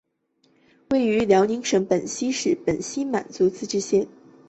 [0.89, 4.23] 位于辽宁省本溪市本溪满族自治县偏岭乡。